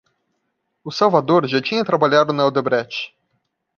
[0.83, 3.13] O Salvador já tinha trabalhado na Odebrecht.